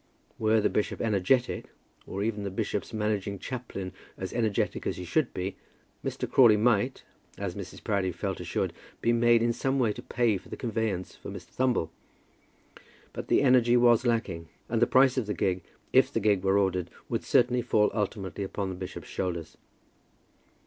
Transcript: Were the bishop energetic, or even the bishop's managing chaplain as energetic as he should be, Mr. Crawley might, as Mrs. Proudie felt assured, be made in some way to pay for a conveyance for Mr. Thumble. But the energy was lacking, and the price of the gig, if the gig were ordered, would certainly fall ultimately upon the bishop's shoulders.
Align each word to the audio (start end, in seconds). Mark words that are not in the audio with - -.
Were 0.39 0.59
the 0.59 0.67
bishop 0.67 0.99
energetic, 0.99 1.65
or 2.07 2.23
even 2.23 2.41
the 2.41 2.49
bishop's 2.49 2.91
managing 2.91 3.37
chaplain 3.37 3.93
as 4.17 4.33
energetic 4.33 4.87
as 4.87 4.97
he 4.97 5.05
should 5.05 5.31
be, 5.31 5.57
Mr. 6.03 6.27
Crawley 6.27 6.57
might, 6.57 7.03
as 7.37 7.53
Mrs. 7.53 7.83
Proudie 7.83 8.11
felt 8.11 8.39
assured, 8.39 8.73
be 8.99 9.13
made 9.13 9.43
in 9.43 9.53
some 9.53 9.77
way 9.77 9.93
to 9.93 10.01
pay 10.01 10.39
for 10.39 10.49
a 10.51 10.57
conveyance 10.57 11.15
for 11.15 11.29
Mr. 11.29 11.49
Thumble. 11.51 11.91
But 13.13 13.27
the 13.27 13.43
energy 13.43 13.77
was 13.77 14.03
lacking, 14.03 14.49
and 14.67 14.81
the 14.81 14.87
price 14.87 15.17
of 15.17 15.27
the 15.27 15.35
gig, 15.35 15.61
if 15.93 16.11
the 16.11 16.19
gig 16.19 16.43
were 16.43 16.57
ordered, 16.57 16.89
would 17.07 17.23
certainly 17.23 17.61
fall 17.61 17.91
ultimately 17.93 18.43
upon 18.43 18.69
the 18.69 18.75
bishop's 18.75 19.07
shoulders. 19.07 19.55